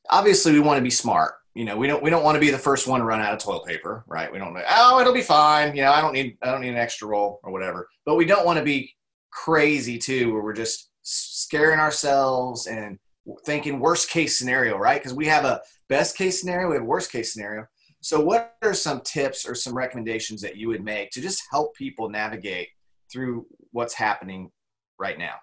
[0.09, 2.51] obviously we want to be smart, you know, we don't we don't want to be
[2.51, 4.31] the first one to run out of toilet paper, right?
[4.33, 5.75] We don't know, oh, it'll be fine.
[5.75, 7.89] You know, I don't need I don't need an extra roll or whatever.
[8.07, 8.95] But we don't want to be
[9.31, 12.99] crazy too, where we're just scaring ourselves and
[13.45, 15.01] thinking worst case scenario, right?
[15.01, 17.67] Because we have a best case scenario, we have worst case scenario.
[18.01, 21.75] So, what are some tips or some recommendations that you would make to just help
[21.75, 22.69] people navigate
[23.13, 24.51] through what's happening
[24.99, 25.35] right now?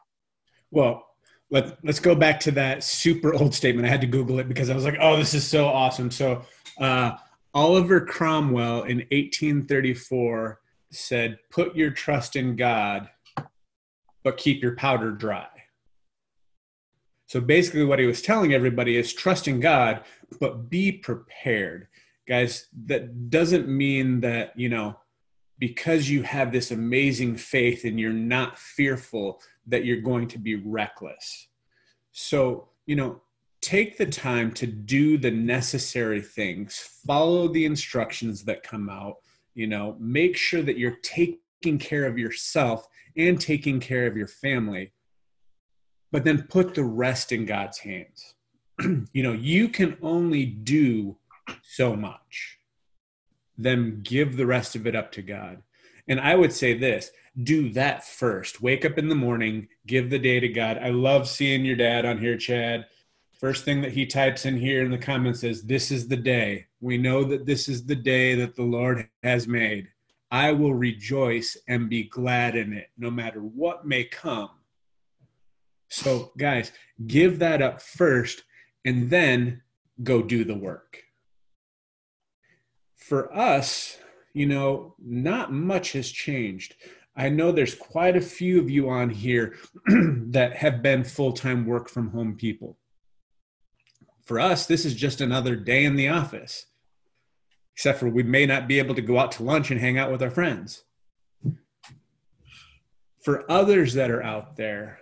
[0.72, 1.06] Well,
[1.50, 3.88] let, let's go back to that super old statement.
[3.88, 6.12] I had to Google it because I was like, oh, this is so awesome.
[6.12, 6.44] So,
[6.80, 7.18] uh,
[7.54, 10.60] Oliver Cromwell in 1834
[10.92, 13.10] said, Put your trust in God,
[14.24, 15.48] but keep your powder dry.
[17.26, 20.04] So basically, what he was telling everybody is trust in God,
[20.40, 21.88] but be prepared.
[22.28, 24.98] Guys, that doesn't mean that, you know,
[25.60, 30.56] because you have this amazing faith and you're not fearful that you're going to be
[30.56, 31.48] reckless.
[32.12, 33.22] So, you know,
[33.62, 39.18] take the time to do the necessary things, follow the instructions that come out,
[39.54, 44.28] you know, make sure that you're taking care of yourself and taking care of your
[44.28, 44.94] family,
[46.12, 48.36] but then put the rest in God's hands.
[49.12, 51.18] you know, you can only do
[51.64, 52.60] so much.
[53.58, 55.64] Then give the rest of it up to God.
[56.08, 57.12] And I would say this
[57.44, 58.62] do that first.
[58.62, 60.80] Wake up in the morning, give the day to God.
[60.82, 62.88] I love seeing your dad on here, Chad.
[63.40, 66.66] First thing that he types in here in the comments is, This is the day.
[66.82, 69.90] We know that this is the day that the Lord has made.
[70.32, 74.50] I will rejoice and be glad in it, no matter what may come.
[75.90, 76.72] So, guys,
[77.06, 78.44] give that up first
[78.84, 79.62] and then
[80.04, 81.04] go do the work.
[82.96, 83.98] For us,
[84.38, 86.76] you know, not much has changed.
[87.16, 89.56] I know there's quite a few of you on here
[89.88, 92.78] that have been full time work from home people.
[94.24, 96.68] For us, this is just another day in the office,
[97.74, 100.12] except for we may not be able to go out to lunch and hang out
[100.12, 100.84] with our friends.
[103.24, 105.00] For others that are out there,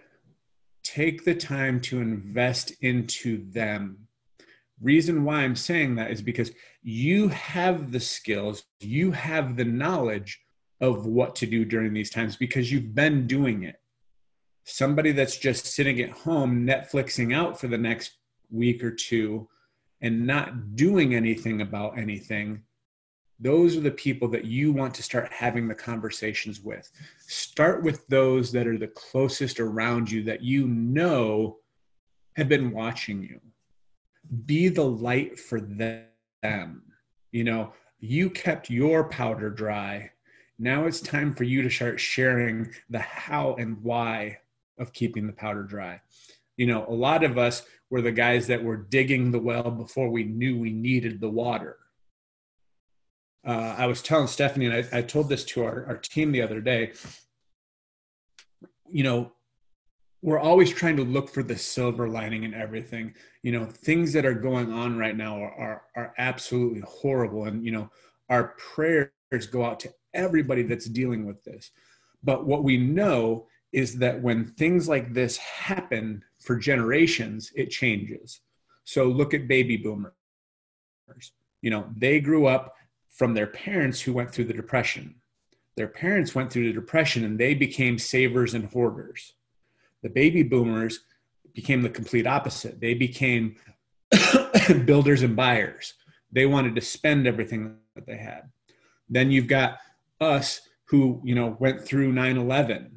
[0.84, 4.05] take the time to invest into them.
[4.82, 6.52] Reason why I'm saying that is because
[6.84, 10.42] you have the skills, you have the knowledge
[10.82, 13.80] of what to do during these times because you've been doing it.
[14.66, 18.18] Somebody that's just sitting at home Netflixing out for the next
[18.52, 19.48] week or two
[20.02, 22.62] and not doing anything about anything,
[23.40, 26.90] those are the people that you want to start having the conversations with.
[27.28, 31.58] Start with those that are the closest around you that you know
[32.36, 33.40] have been watching you.
[34.46, 36.82] Be the light for them.
[37.32, 40.12] You know, you kept your powder dry
[40.58, 44.40] now it's time for you to start sharing the how and why
[44.78, 46.02] of keeping the powder dry.
[46.58, 50.10] You know, a lot of us were the guys that were digging the well before
[50.10, 51.78] we knew we needed the water.
[53.46, 56.42] Uh, I was telling Stephanie, and I, I told this to our, our team the
[56.42, 56.94] other day.
[58.90, 59.34] You know,
[60.26, 63.14] we're always trying to look for the silver lining in everything.
[63.44, 67.46] You know, things that are going on right now are, are, are absolutely horrible.
[67.46, 67.92] And, you know,
[68.28, 69.12] our prayers
[69.52, 71.70] go out to everybody that's dealing with this.
[72.24, 78.42] But what we know is that when things like this happen for generations, it changes.
[78.84, 80.12] So look at baby boomers.
[81.62, 82.74] You know, they grew up
[83.12, 85.18] from their parents who went through the depression.
[85.78, 89.36] Their parents went through the depression and they became savers and hoarders.
[90.04, 91.00] The baby boomers
[91.54, 92.80] became the complete opposite.
[92.80, 93.56] They became
[94.86, 95.94] builders and buyers.
[96.32, 98.50] They wanted to spend everything that they had.
[99.10, 99.78] Then you've got
[100.20, 102.90] us who you know went through 9-11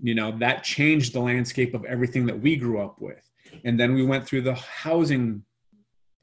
[0.00, 3.28] you know that changed the landscape of everything that we grew up with
[3.64, 5.42] and then we went through the housing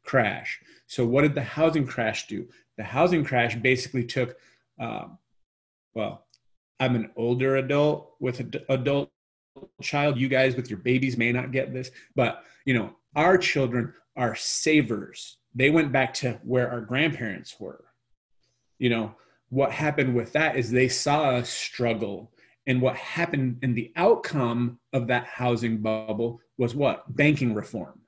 [0.04, 4.38] crash so what did the housing crash do the housing crash basically took
[4.80, 5.06] uh,
[5.94, 6.26] well
[6.80, 9.10] i'm an older adult with an adult
[9.82, 13.94] child you guys with your babies may not get this but you know our children
[14.16, 17.86] are savers they went back to where our grandparents were
[18.80, 19.16] you know
[19.50, 22.32] what happened with that is they saw us struggle.
[22.68, 27.16] And what happened in the outcome of that housing bubble was what?
[27.16, 28.02] Banking reform.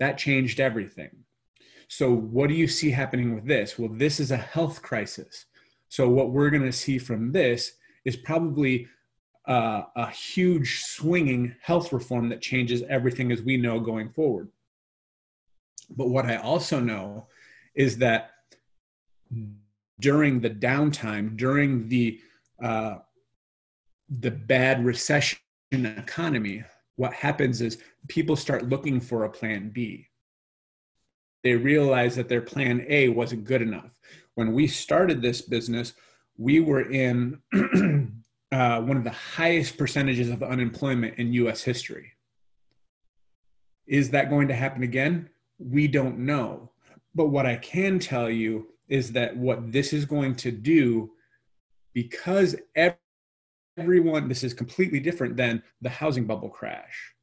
[0.00, 1.10] That changed everything.
[1.88, 3.78] So, what do you see happening with this?
[3.78, 5.46] Well, this is a health crisis.
[5.88, 7.72] So, what we're going to see from this
[8.04, 8.86] is probably
[9.50, 14.48] uh, a huge swinging health reform that changes everything as we know going forward.
[15.90, 17.26] But what I also know
[17.74, 18.30] is that
[19.98, 22.20] during the downtime, during the
[22.62, 22.98] uh,
[24.08, 25.38] the bad recession
[25.72, 26.62] economy,
[26.94, 30.06] what happens is people start looking for a plan B.
[31.42, 33.98] they realize that their plan A wasn't good enough.
[34.34, 35.94] When we started this business,
[36.36, 37.40] we were in
[38.52, 42.12] uh, one of the highest percentages of unemployment in US history.
[43.86, 45.28] Is that going to happen again?
[45.58, 46.70] We don't know.
[47.14, 51.10] But what I can tell you is that what this is going to do,
[51.92, 52.56] because
[53.76, 57.14] everyone, this is completely different than the housing bubble crash,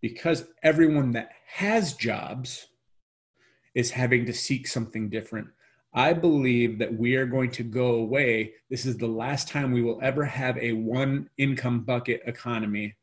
[0.00, 2.66] because everyone that has jobs
[3.74, 5.48] is having to seek something different.
[5.94, 8.54] I believe that we are going to go away.
[8.70, 12.94] This is the last time we will ever have a one income bucket economy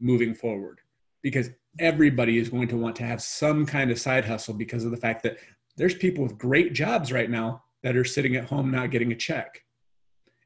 [0.00, 0.80] moving forward
[1.22, 4.90] because everybody is going to want to have some kind of side hustle because of
[4.90, 5.38] the fact that
[5.76, 9.16] there's people with great jobs right now that are sitting at home not getting a
[9.16, 9.62] check.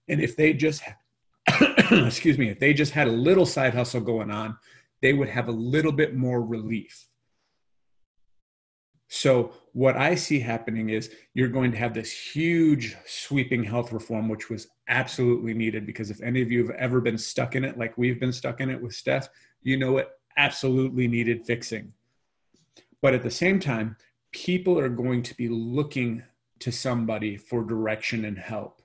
[0.08, 0.82] And if they just,
[1.90, 4.56] excuse me, if they just had a little side hustle going on,
[5.02, 7.08] they would have a little bit more relief.
[9.08, 14.26] So, what I see happening is you're going to have this huge sweeping health reform,
[14.26, 17.76] which was absolutely needed because if any of you have ever been stuck in it,
[17.76, 19.28] like we've been stuck in it with Steph,
[19.60, 20.08] you know it
[20.38, 21.92] absolutely needed fixing.
[23.02, 23.98] But at the same time,
[24.32, 26.22] people are going to be looking
[26.60, 28.80] to somebody for direction and help.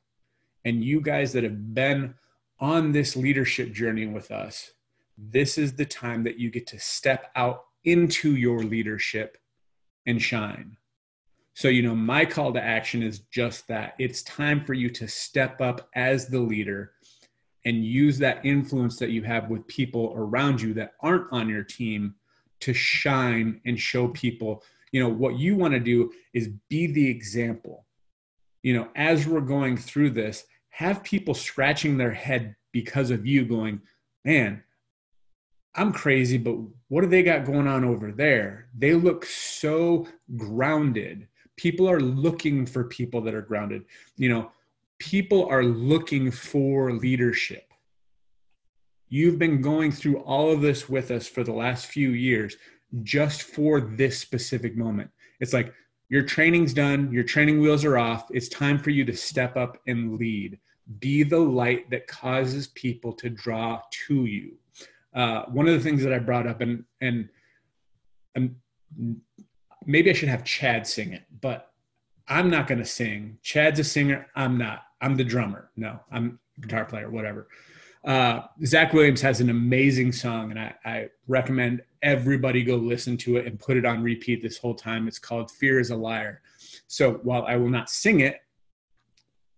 [0.66, 2.16] And you guys that have been
[2.60, 4.72] on this leadership journey with us,
[5.18, 9.38] this is the time that you get to step out into your leadership
[10.06, 10.76] and shine.
[11.54, 15.08] So, you know, my call to action is just that it's time for you to
[15.08, 16.94] step up as the leader
[17.66, 21.64] and use that influence that you have with people around you that aren't on your
[21.64, 22.16] team
[22.62, 27.08] to shine and show people, you know, what you want to do is be the
[27.08, 27.86] example.
[28.64, 33.46] You know, as we're going through this, have people scratching their head because of you
[33.46, 33.82] going,
[34.24, 34.64] man,
[35.76, 36.58] I'm crazy, but
[36.90, 38.68] what do they got going on over there?
[38.78, 41.28] They look so grounded.
[41.62, 43.84] People are looking for people that are grounded.
[44.18, 44.52] You know,
[44.98, 47.66] people are looking for leadership.
[49.10, 52.56] You've been going through all of this with us for the last few years
[53.04, 55.12] just for this specific moment.
[55.40, 55.74] It's like
[56.10, 58.28] your training's done, your training wheels are off.
[58.32, 60.58] It's time for you to step up and lead.
[61.00, 64.58] Be the light that causes people to draw to you
[65.14, 67.28] uh, one of the things that I brought up, and and
[68.36, 68.56] and
[69.86, 71.72] maybe I should have Chad sing it, but
[72.28, 73.38] I'm not going to sing.
[73.42, 74.28] Chad's a singer.
[74.36, 74.84] I'm not.
[75.02, 75.72] I'm the drummer.
[75.76, 77.10] No, I'm guitar player.
[77.10, 77.48] Whatever.
[78.04, 83.38] Uh, Zach Williams has an amazing song, and I, I recommend everybody go listen to
[83.38, 85.08] it and put it on repeat this whole time.
[85.08, 86.42] It's called "Fear Is a Liar."
[86.88, 88.42] So while I will not sing it,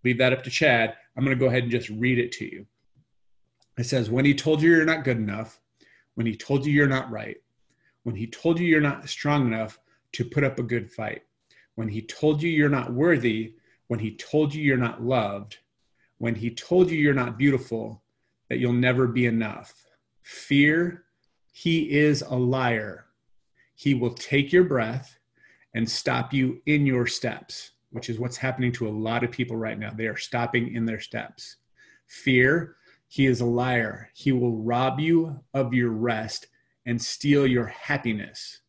[0.03, 0.95] leave that up to Chad.
[1.15, 2.65] I'm going to go ahead and just read it to you.
[3.77, 5.59] It says, when he told you you're not good enough,
[6.15, 7.37] when he told you you're not right,
[8.03, 9.79] when he told you you're not strong enough
[10.13, 11.23] to put up a good fight,
[11.75, 13.55] when he told you you're not worthy,
[13.87, 15.57] when he told you you're not loved,
[16.17, 18.03] when he told you you're not beautiful,
[18.49, 19.73] that you'll never be enough.
[20.21, 21.03] Fear,
[21.51, 23.05] he is a liar.
[23.75, 25.17] He will take your breath
[25.73, 29.57] and stop you in your steps, which is what's happening to a lot of people
[29.57, 29.91] right now.
[29.91, 31.57] They are stopping in their steps.
[32.07, 32.75] Fear,
[33.07, 34.09] he is a liar.
[34.13, 36.47] He will rob you of your rest
[36.85, 38.61] and steal your happiness.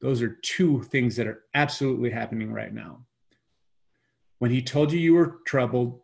[0.00, 3.04] Those are two things that are absolutely happening right now.
[4.38, 6.00] When he told you you were troubled,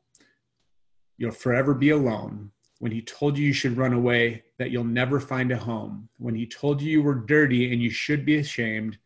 [1.17, 2.51] you'll forever be alone.
[2.79, 6.11] When he told you you should run away, that you'll never find a home.
[6.19, 8.99] When he told you you were dirty and you should be ashamed.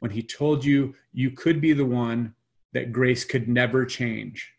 [0.00, 2.34] When he told you you could be the one
[2.72, 4.52] that grace could never change.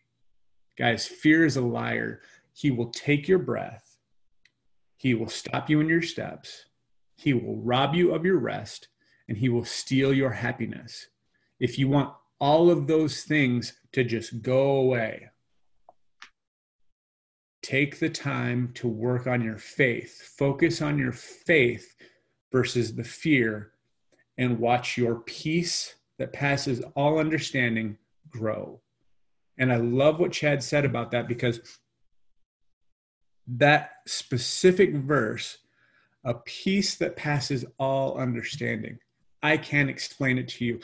[0.78, 2.22] Guys, fear is a liar.
[2.54, 3.98] He will take your breath.
[4.96, 6.64] He will stop you in your steps.
[7.16, 8.88] He will rob you of your rest
[9.28, 11.06] and he will steal your happiness.
[11.60, 15.30] If you want all of those things to just go away,
[17.62, 20.34] take the time to work on your faith.
[20.36, 21.94] Focus on your faith
[22.52, 23.72] versus the fear
[24.36, 27.96] and watch your peace that passes all understanding
[28.28, 28.80] grow.
[29.58, 31.60] And I love what Chad said about that because
[33.46, 35.58] that specific verse,
[36.24, 38.98] a peace that passes all understanding.
[39.44, 40.80] I can't explain it to you.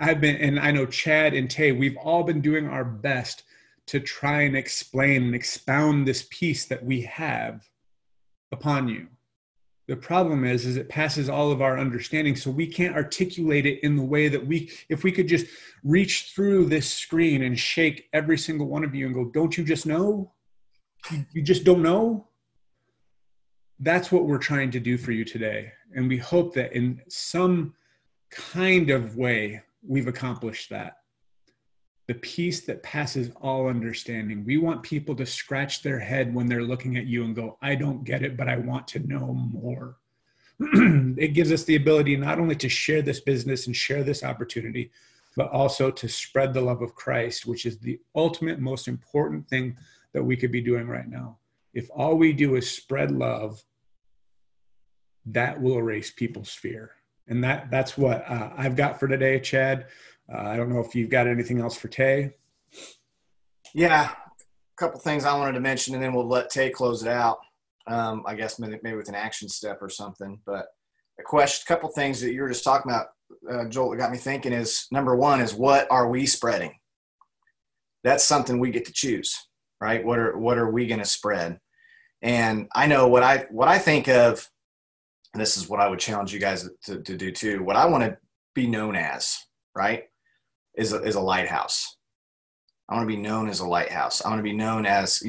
[0.00, 3.44] I've been, and I know Chad and Tay, we've all been doing our best
[3.86, 7.68] to try and explain and expound this peace that we have
[8.50, 9.06] upon you.
[9.86, 13.78] The problem is, is it passes all of our understanding, so we can't articulate it
[13.84, 14.70] in the way that we.
[14.88, 15.46] If we could just
[15.84, 19.64] reach through this screen and shake every single one of you and go, "Don't you
[19.64, 20.32] just know?"
[21.32, 22.26] you just don't know
[23.80, 27.74] that's what we're trying to do for you today and we hope that in some
[28.30, 30.98] kind of way we've accomplished that.
[32.06, 34.44] The peace that passes all understanding.
[34.44, 37.76] We want people to scratch their head when they're looking at you and go, I
[37.76, 39.96] don't get it, but I want to know more.
[40.60, 44.90] it gives us the ability not only to share this business and share this opportunity,
[45.36, 49.76] but also to spread the love of Christ, which is the ultimate, most important thing
[50.12, 51.38] that we could be doing right now.
[51.72, 53.62] If all we do is spread love,
[55.26, 56.90] that will erase people's fear.
[57.30, 59.86] And that that's what uh, I've got for today, Chad.
[60.32, 62.32] Uh, I don't know if you've got anything else for Tay.
[63.72, 67.08] Yeah, a couple things I wanted to mention, and then we'll let Tay close it
[67.08, 67.38] out.
[67.86, 70.40] Um, I guess maybe, with an action step or something.
[70.44, 70.66] But
[71.20, 73.06] a question, a couple things that you were just talking about,
[73.48, 76.74] uh, Joel, that got me thinking is number one is what are we spreading?
[78.02, 79.36] That's something we get to choose,
[79.80, 80.04] right?
[80.04, 81.60] What are what are we going to spread?
[82.22, 84.48] And I know what I what I think of
[85.32, 87.62] and this is what I would challenge you guys to, to do too.
[87.62, 88.16] What I want to
[88.54, 89.38] be known as,
[89.74, 90.04] right,
[90.74, 91.96] is a, is a lighthouse.
[92.88, 94.24] I want to be known as a lighthouse.
[94.24, 95.22] I want to be known as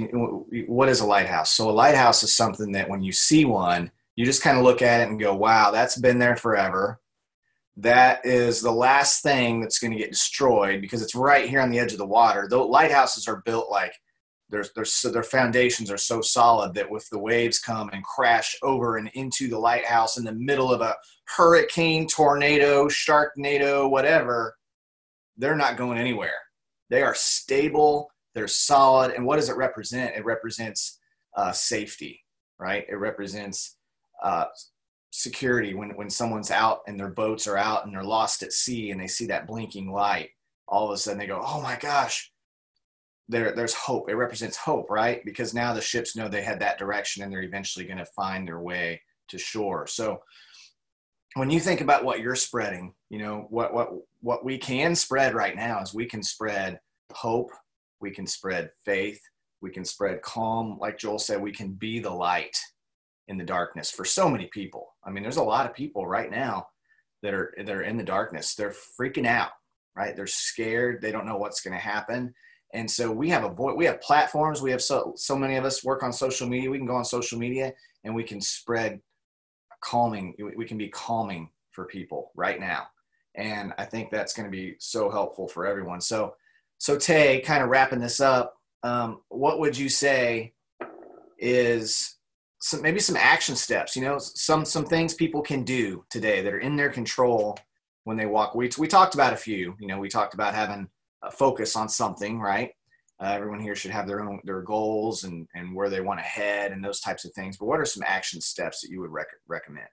[0.67, 1.51] what is a lighthouse?
[1.51, 4.81] So a lighthouse is something that when you see one, you just kind of look
[4.81, 6.99] at it and go, "Wow, that's been there forever."
[7.77, 11.69] That is the last thing that's going to get destroyed because it's right here on
[11.69, 12.47] the edge of the water.
[12.49, 13.93] The lighthouses are built like
[14.51, 18.97] their, their, their foundations are so solid that if the waves come and crash over
[18.97, 20.95] and into the lighthouse in the middle of a
[21.25, 24.55] hurricane, tornado, sharknado, whatever,
[25.37, 26.35] they're not going anywhere.
[26.89, 29.13] They are stable, they're solid.
[29.13, 30.15] And what does it represent?
[30.15, 30.99] It represents
[31.35, 32.21] uh, safety,
[32.59, 32.85] right?
[32.89, 33.77] It represents
[34.21, 34.45] uh,
[35.11, 38.91] security when, when someone's out and their boats are out and they're lost at sea
[38.91, 40.29] and they see that blinking light.
[40.67, 42.31] All of a sudden they go, oh my gosh,
[43.31, 44.09] there there's hope.
[44.09, 45.23] It represents hope, right?
[45.25, 48.47] Because now the ships know they had that direction and they're eventually going to find
[48.47, 49.87] their way to shore.
[49.87, 50.21] So
[51.35, 55.33] when you think about what you're spreading, you know, what what what we can spread
[55.33, 56.79] right now is we can spread
[57.13, 57.49] hope,
[58.01, 59.21] we can spread faith,
[59.61, 60.77] we can spread calm.
[60.79, 62.57] Like Joel said, we can be the light
[63.29, 64.93] in the darkness for so many people.
[65.05, 66.67] I mean, there's a lot of people right now
[67.23, 68.55] that are that are in the darkness.
[68.55, 69.51] They're freaking out,
[69.95, 70.15] right?
[70.15, 71.01] They're scared.
[71.01, 72.33] They don't know what's going to happen.
[72.73, 74.61] And so we have a voice, we have platforms.
[74.61, 76.69] We have so so many of us work on social media.
[76.69, 79.01] We can go on social media and we can spread
[79.81, 80.35] calming.
[80.55, 82.87] We can be calming for people right now.
[83.35, 86.01] And I think that's going to be so helpful for everyone.
[86.01, 86.35] So,
[86.79, 90.53] so Tay, kind of wrapping this up, um, what would you say
[91.37, 92.17] is
[92.59, 93.95] some, maybe some action steps?
[93.95, 97.57] You know, some some things people can do today that are in their control
[98.03, 98.55] when they walk.
[98.55, 99.75] We we talked about a few.
[99.79, 100.89] You know, we talked about having
[101.29, 102.71] focus on something, right?
[103.21, 106.25] Uh, everyone here should have their own their goals and and where they want to
[106.25, 107.57] head and those types of things.
[107.57, 109.87] But what are some action steps that you would rec- recommend?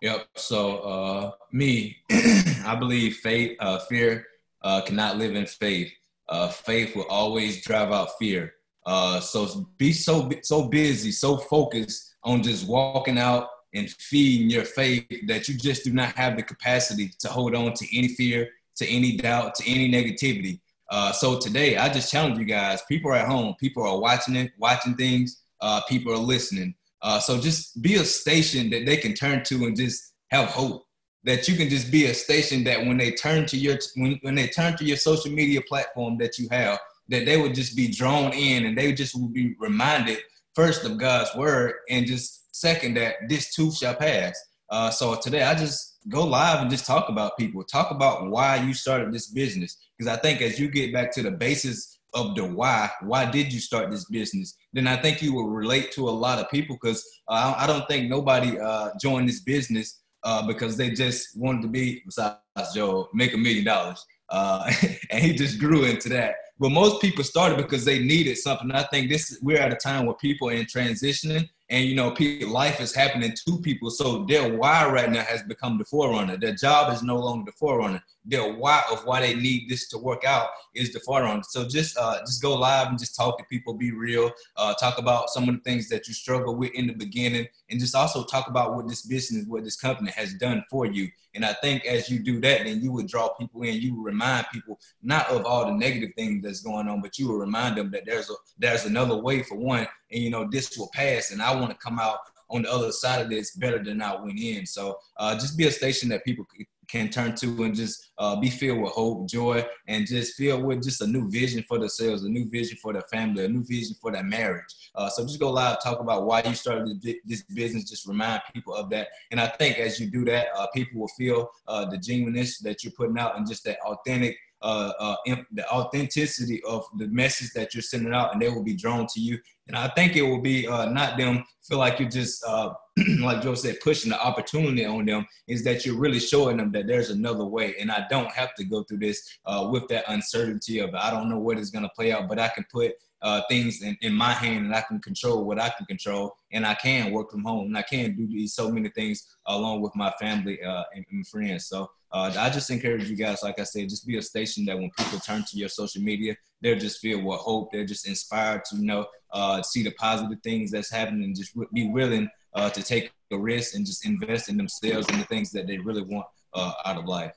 [0.00, 0.28] Yep.
[0.36, 4.24] So uh, me, I believe faith, uh, fear
[4.62, 5.92] uh, cannot live in faith.
[6.28, 8.54] Uh, faith will always drive out fear.
[8.86, 14.64] Uh, so be so so busy, so focused on just walking out and feeding your
[14.64, 18.48] faith that you just do not have the capacity to hold on to any fear
[18.80, 20.60] to any doubt, to any negativity.
[20.90, 22.82] Uh, so today, I just challenge you guys.
[22.88, 23.54] People are at home.
[23.60, 25.42] People are watching it, watching things.
[25.60, 26.74] Uh, people are listening.
[27.02, 30.84] Uh, so just be a station that they can turn to and just have hope.
[31.24, 34.34] That you can just be a station that when they turn to your when, when
[34.34, 36.78] they turn to your social media platform that you have,
[37.08, 40.18] that they would just be drawn in and they just will be reminded
[40.54, 44.34] first of God's word and just second that this too shall pass.
[44.70, 47.64] Uh, so today, I just go live and just talk about people.
[47.64, 49.76] Talk about why you started this business.
[49.98, 53.52] Because I think as you get back to the basis of the why, why did
[53.52, 54.56] you start this business?
[54.72, 56.78] Then I think you will relate to a lot of people.
[56.80, 61.62] Because uh, I don't think nobody uh, joined this business uh, because they just wanted
[61.62, 62.38] to be, besides
[62.74, 64.04] Joe, make a million dollars.
[64.28, 64.70] Uh,
[65.10, 66.34] and he just grew into that.
[66.60, 68.70] But most people started because they needed something.
[68.70, 72.14] I think this we're at a time where people are in transitioning and you know
[72.48, 73.90] life is happening to people.
[73.90, 76.36] So their why right now has become the forerunner.
[76.36, 78.02] Their job is no longer the forerunner.
[78.24, 81.42] Their why of why they need this to work out is the forerunner.
[81.48, 84.98] So just uh, just go live and just talk to people be real uh, talk
[84.98, 88.24] about some of the things that you struggle with in the beginning and just also
[88.24, 91.08] talk about what this business what this company has done for you.
[91.34, 94.02] And i think as you do that then you would draw people in you will
[94.02, 97.76] remind people not of all the negative things that's going on but you will remind
[97.76, 101.30] them that there's a there's another way for one and you know this will pass
[101.30, 102.18] and i want to come out
[102.50, 104.66] on the other side of this better than i went in.
[104.66, 106.46] So uh, just be a station that people
[106.90, 110.82] can turn to and just uh, be filled with hope, joy, and just filled with
[110.82, 113.94] just a new vision for themselves, a new vision for their family, a new vision
[114.00, 114.64] for their marriage.
[114.94, 118.74] Uh, so just go live, talk about why you started this business, just remind people
[118.74, 119.08] of that.
[119.30, 122.82] And I think as you do that, uh, people will feel uh, the genuineness that
[122.82, 125.16] you're putting out and just that authentic uh, uh,
[125.52, 129.20] the authenticity of the message that you're sending out, and they will be drawn to
[129.20, 129.38] you.
[129.68, 132.70] And I think it will be uh, not them feel like you're just uh,
[133.20, 135.26] like Joe said, pushing the opportunity on them.
[135.46, 138.64] Is that you're really showing them that there's another way, and I don't have to
[138.64, 141.92] go through this uh, with that uncertainty of I don't know what is going to
[141.96, 145.00] play out, but I can put uh, things in, in my hand and I can
[145.00, 148.26] control what I can control and I can work from home and I can do
[148.26, 151.66] these so many things along with my family uh, and, and, friends.
[151.66, 154.76] So uh, I just encourage you guys, like I said, just be a station that
[154.76, 157.70] when people turn to your social media, they're just filled with hope.
[157.70, 161.56] They're just inspired to you know uh, see the positive things that's happening and just
[161.72, 165.52] be willing uh, to take a risk and just invest in themselves and the things
[165.52, 167.34] that they really want uh, out of life.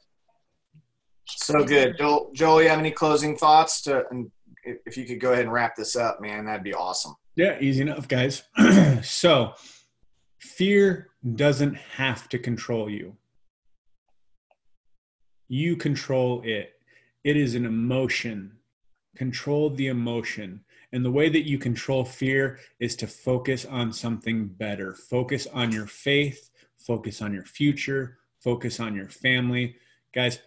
[1.26, 2.32] So good, Joel.
[2.34, 4.06] Joel, you have any closing thoughts to?
[4.10, 4.32] And
[4.64, 7.16] if you could go ahead and wrap this up, man, that'd be awesome.
[7.36, 8.44] Yeah, easy enough, guys.
[9.04, 9.54] so,
[10.40, 13.16] fear doesn't have to control you.
[15.54, 16.80] You control it.
[17.24, 18.54] It is an emotion.
[19.16, 20.62] Control the emotion.
[20.92, 24.96] And the way that you control fear is to focus on something better.
[24.96, 26.50] Focus on your faith,
[26.80, 29.76] focus on your future, focus on your family.
[30.12, 30.40] Guys,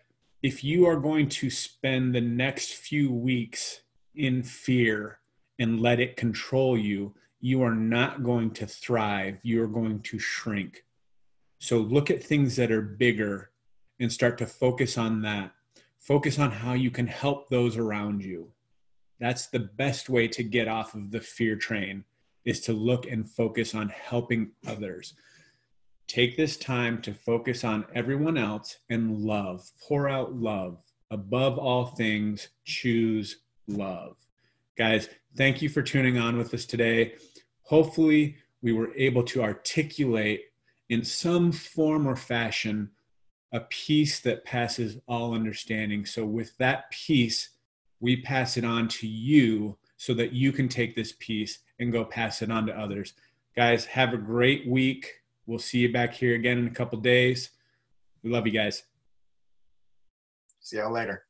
[0.42, 3.82] if you are going to spend the next few weeks
[4.16, 5.20] in fear
[5.60, 9.38] and let it control you, you are not going to thrive.
[9.44, 10.84] You are going to shrink.
[11.60, 13.52] So look at things that are bigger
[14.00, 15.52] and start to focus on that.
[15.98, 18.52] Focus on how you can help those around you.
[19.18, 22.04] That's the best way to get off of the fear train
[22.44, 25.14] is to look and focus on helping others.
[26.06, 29.68] Take this time to focus on everyone else and love.
[29.88, 30.78] Pour out love.
[31.10, 34.16] Above all things, choose love.
[34.78, 37.14] Guys, thank you for tuning on with us today.
[37.62, 40.42] Hopefully, we were able to articulate
[40.88, 42.90] in some form or fashion
[43.56, 46.04] a peace that passes all understanding.
[46.04, 47.50] So, with that peace,
[48.00, 52.04] we pass it on to you so that you can take this peace and go
[52.04, 53.14] pass it on to others.
[53.56, 55.10] Guys, have a great week.
[55.46, 57.50] We'll see you back here again in a couple days.
[58.22, 58.82] We love you guys.
[60.60, 61.24] See y'all later.